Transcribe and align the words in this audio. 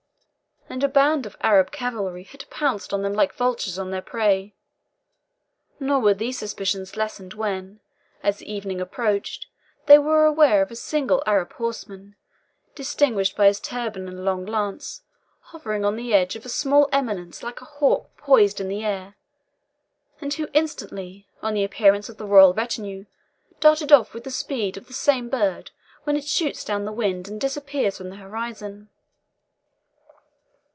and 0.69 0.85
a 0.85 0.87
band 0.87 1.25
of 1.25 1.35
Arab 1.41 1.69
cavalry 1.69 2.23
had 2.23 2.49
pounced 2.49 2.93
on 2.93 3.01
them 3.01 3.13
like 3.13 3.33
vultures 3.33 3.77
on 3.77 3.91
their 3.91 4.01
prey. 4.01 4.55
Nor 5.81 5.99
were 5.99 6.13
these 6.13 6.37
suspicions 6.37 6.95
lessened 6.95 7.33
when, 7.33 7.81
as 8.23 8.41
evening 8.41 8.79
approached, 8.79 9.47
they 9.87 9.97
were 9.99 10.23
aware 10.23 10.61
of 10.61 10.71
a 10.71 10.77
single 10.77 11.21
Arab 11.27 11.51
horseman, 11.51 12.15
distinguished 12.73 13.35
by 13.35 13.47
his 13.47 13.59
turban 13.59 14.07
and 14.07 14.23
long 14.23 14.45
lance, 14.45 15.01
hovering 15.41 15.83
on 15.83 15.97
the 15.97 16.13
edge 16.13 16.37
of 16.37 16.45
a 16.45 16.49
small 16.49 16.87
eminence 16.93 17.43
like 17.43 17.59
a 17.61 17.65
hawk 17.65 18.15
poised 18.15 18.61
in 18.61 18.69
the 18.69 18.85
air, 18.85 19.15
and 20.21 20.35
who 20.35 20.47
instantly, 20.53 21.27
on 21.41 21.53
the 21.53 21.65
appearance 21.65 22.07
of 22.07 22.15
the 22.15 22.25
royal 22.25 22.53
retinue, 22.53 23.03
darted 23.59 23.91
off 23.91 24.13
with 24.13 24.23
the 24.23 24.31
speed 24.31 24.77
of 24.77 24.87
the 24.87 24.93
same 24.93 25.27
bird 25.27 25.71
when 26.05 26.15
it 26.15 26.23
shoots 26.23 26.63
down 26.63 26.85
the 26.85 26.93
wind 26.93 27.27
and 27.27 27.41
disappears 27.41 27.97
from 27.97 28.09
the 28.09 28.15
horizon. 28.15 28.87